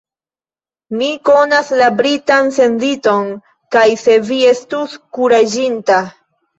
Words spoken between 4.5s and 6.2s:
estus kuraĝinta.